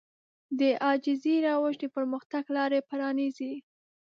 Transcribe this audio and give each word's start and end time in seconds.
د 0.59 0.61
عاجزي 0.83 1.35
روش 1.47 1.75
د 1.81 1.85
پرمختګ 1.95 2.43
لارې 2.57 2.79
پرانيزي. 2.89 3.53